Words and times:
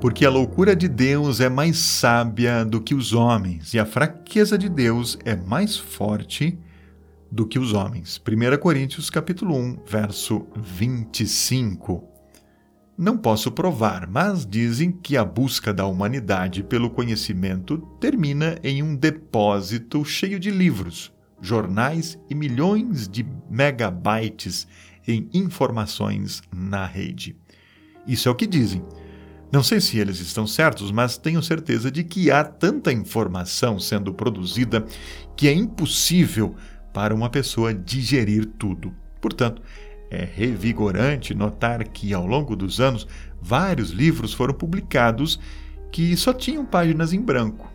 Porque 0.00 0.26
a 0.26 0.30
loucura 0.30 0.76
de 0.76 0.88
Deus 0.88 1.40
é 1.40 1.48
mais 1.48 1.78
sábia 1.78 2.64
do 2.64 2.82
que 2.82 2.94
os 2.94 3.14
homens, 3.14 3.72
e 3.72 3.78
a 3.78 3.86
fraqueza 3.86 4.58
de 4.58 4.68
Deus 4.68 5.18
é 5.24 5.34
mais 5.34 5.78
forte 5.78 6.58
do 7.32 7.46
que 7.46 7.58
os 7.58 7.72
homens. 7.72 8.20
1 8.20 8.58
Coríntios 8.58 9.08
capítulo 9.08 9.56
1, 9.56 9.78
verso 9.86 10.46
25. 10.54 12.04
Não 12.96 13.16
posso 13.16 13.50
provar, 13.50 14.06
mas 14.06 14.46
dizem 14.46 14.92
que 14.92 15.16
a 15.16 15.24
busca 15.24 15.72
da 15.72 15.86
humanidade 15.86 16.62
pelo 16.62 16.90
conhecimento 16.90 17.78
termina 17.98 18.58
em 18.62 18.82
um 18.82 18.94
depósito 18.94 20.04
cheio 20.04 20.38
de 20.38 20.50
livros, 20.50 21.10
jornais 21.40 22.18
e 22.28 22.34
milhões 22.34 23.08
de 23.08 23.26
megabytes 23.50 24.66
em 25.08 25.28
informações 25.32 26.42
na 26.54 26.84
rede. 26.84 27.34
Isso 28.06 28.28
é 28.28 28.32
o 28.32 28.34
que 28.34 28.46
dizem. 28.46 28.84
Não 29.52 29.62
sei 29.62 29.80
se 29.80 29.98
eles 29.98 30.18
estão 30.20 30.46
certos, 30.46 30.90
mas 30.90 31.16
tenho 31.16 31.42
certeza 31.42 31.90
de 31.90 32.02
que 32.02 32.30
há 32.30 32.42
tanta 32.42 32.92
informação 32.92 33.78
sendo 33.78 34.12
produzida 34.12 34.84
que 35.36 35.48
é 35.48 35.52
impossível 35.52 36.54
para 36.92 37.14
uma 37.14 37.30
pessoa 37.30 37.72
digerir 37.72 38.46
tudo. 38.58 38.92
Portanto, 39.20 39.62
é 40.10 40.24
revigorante 40.24 41.34
notar 41.34 41.86
que, 41.88 42.12
ao 42.12 42.26
longo 42.26 42.56
dos 42.56 42.80
anos, 42.80 43.06
vários 43.40 43.90
livros 43.90 44.32
foram 44.32 44.54
publicados 44.54 45.40
que 45.92 46.16
só 46.16 46.32
tinham 46.32 46.64
páginas 46.64 47.12
em 47.12 47.20
branco. 47.20 47.72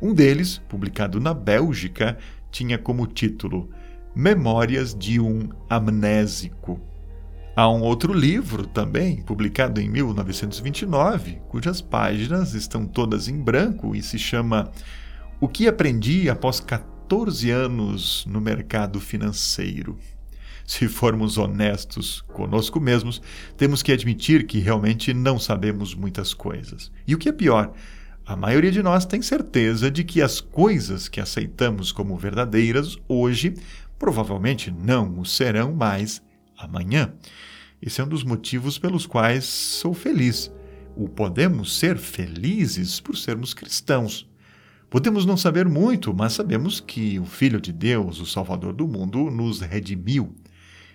Um 0.00 0.12
deles, 0.12 0.58
publicado 0.68 1.18
na 1.20 1.32
Bélgica, 1.32 2.18
tinha 2.50 2.78
como 2.78 3.06
título 3.06 3.70
Memórias 4.14 4.94
de 4.94 5.18
um 5.18 5.48
Amnésico. 5.68 6.93
Há 7.56 7.68
um 7.68 7.82
outro 7.82 8.12
livro 8.12 8.66
também, 8.66 9.22
publicado 9.22 9.80
em 9.80 9.88
1929, 9.88 11.40
cujas 11.48 11.80
páginas 11.80 12.52
estão 12.52 12.84
todas 12.84 13.28
em 13.28 13.38
branco 13.40 13.94
e 13.94 14.02
se 14.02 14.18
chama 14.18 14.72
O 15.40 15.46
que 15.46 15.68
aprendi 15.68 16.28
após 16.28 16.58
14 16.58 17.50
anos 17.50 18.26
no 18.26 18.40
mercado 18.40 19.00
financeiro 19.00 19.96
se 20.66 20.88
formos 20.88 21.36
honestos 21.36 22.22
conosco 22.32 22.80
mesmos, 22.80 23.20
temos 23.56 23.82
que 23.82 23.92
admitir 23.92 24.46
que 24.46 24.58
realmente 24.58 25.12
não 25.12 25.38
sabemos 25.38 25.94
muitas 25.94 26.32
coisas. 26.32 26.90
E 27.06 27.14
o 27.14 27.18
que 27.18 27.28
é 27.28 27.32
pior, 27.32 27.72
a 28.24 28.34
maioria 28.34 28.72
de 28.72 28.82
nós 28.82 29.04
tem 29.04 29.20
certeza 29.20 29.90
de 29.90 30.02
que 30.02 30.22
as 30.22 30.40
coisas 30.40 31.06
que 31.06 31.20
aceitamos 31.20 31.92
como 31.92 32.16
verdadeiras 32.16 32.96
hoje 33.06 33.54
provavelmente 33.98 34.70
não 34.70 35.20
o 35.20 35.26
serão 35.26 35.72
mais 35.72 36.22
amanhã. 36.56 37.12
Esse 37.80 38.00
é 38.00 38.04
um 38.04 38.08
dos 38.08 38.24
motivos 38.24 38.78
pelos 38.78 39.06
quais 39.06 39.44
sou 39.44 39.94
feliz. 39.94 40.52
O 40.96 41.08
podemos 41.08 41.78
ser 41.78 41.98
felizes 41.98 43.00
por 43.00 43.16
sermos 43.16 43.52
cristãos. 43.52 44.28
Podemos 44.88 45.26
não 45.26 45.36
saber 45.36 45.68
muito, 45.68 46.14
mas 46.14 46.34
sabemos 46.34 46.80
que 46.80 47.18
o 47.18 47.24
Filho 47.24 47.60
de 47.60 47.72
Deus, 47.72 48.20
o 48.20 48.26
Salvador 48.26 48.72
do 48.72 48.86
mundo, 48.86 49.30
nos 49.30 49.60
redimiu 49.60 50.34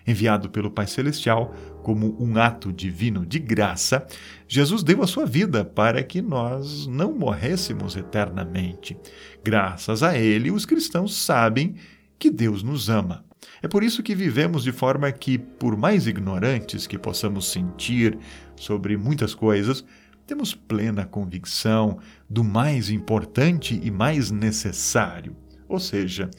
enviado 0.09 0.49
pelo 0.49 0.71
Pai 0.71 0.87
Celestial 0.87 1.53
como 1.83 2.15
um 2.19 2.37
ato 2.37 2.73
divino 2.73 3.25
de 3.25 3.39
graça, 3.39 4.05
Jesus 4.47 4.83
deu 4.83 5.01
a 5.03 5.07
sua 5.07 5.25
vida 5.25 5.63
para 5.63 6.03
que 6.03 6.21
nós 6.21 6.87
não 6.87 7.13
morrêssemos 7.13 7.95
eternamente. 7.95 8.97
Graças 9.43 10.03
a 10.03 10.17
ele, 10.17 10.51
os 10.51 10.65
cristãos 10.65 11.15
sabem 11.15 11.75
que 12.17 12.29
Deus 12.29 12.63
nos 12.63 12.89
ama. 12.89 13.28
É 13.61 13.67
por 13.67 13.83
isso 13.83 14.03
que 14.03 14.15
vivemos 14.15 14.63
de 14.63 14.71
forma 14.71 15.11
que, 15.11 15.37
por 15.37 15.77
mais 15.77 16.07
ignorantes 16.07 16.87
que 16.87 16.97
possamos 16.97 17.51
sentir 17.51 18.17
sobre 18.55 18.97
muitas 18.97 19.33
coisas, 19.33 19.83
temos 20.25 20.53
plena 20.53 21.05
convicção 21.05 21.97
do 22.29 22.43
mais 22.43 22.89
importante 22.89 23.79
e 23.81 23.89
mais 23.89 24.29
necessário, 24.29 25.35
ou 25.67 25.79
seja, 25.79 26.29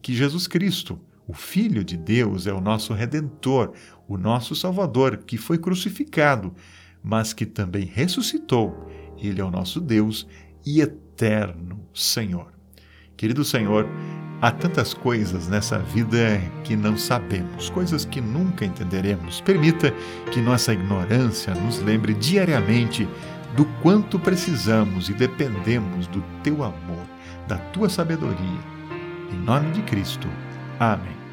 que 0.00 0.14
Jesus 0.14 0.46
Cristo, 0.46 0.98
o 1.28 1.34
Filho 1.34 1.84
de 1.84 1.96
Deus 1.96 2.46
é 2.46 2.52
o 2.52 2.60
nosso 2.60 2.94
redentor, 2.94 3.72
o 4.08 4.16
nosso 4.16 4.54
Salvador, 4.54 5.18
que 5.18 5.36
foi 5.36 5.58
crucificado, 5.58 6.54
mas 7.02 7.32
que 7.32 7.44
também 7.44 7.84
ressuscitou. 7.84 8.88
Ele 9.18 9.40
é 9.40 9.44
o 9.44 9.50
nosso 9.50 9.80
Deus 9.80 10.26
e 10.64 10.80
eterno 10.80 11.84
Senhor. 11.92 12.52
Querido 13.16 13.44
Senhor, 13.44 13.88
há 14.46 14.50
tantas 14.52 14.94
coisas 14.94 15.48
nessa 15.48 15.76
vida 15.76 16.40
que 16.62 16.76
não 16.76 16.96
sabemos, 16.96 17.68
coisas 17.68 18.04
que 18.04 18.20
nunca 18.20 18.64
entenderemos. 18.64 19.40
Permita 19.40 19.92
que 20.30 20.40
nossa 20.40 20.72
ignorância 20.72 21.52
nos 21.52 21.80
lembre 21.80 22.14
diariamente 22.14 23.08
do 23.56 23.64
quanto 23.82 24.20
precisamos 24.20 25.08
e 25.08 25.14
dependemos 25.14 26.06
do 26.06 26.22
teu 26.44 26.62
amor, 26.62 27.06
da 27.48 27.56
tua 27.56 27.88
sabedoria. 27.88 28.60
Em 29.32 29.38
nome 29.38 29.72
de 29.72 29.82
Cristo. 29.82 30.28
Amém. 30.78 31.25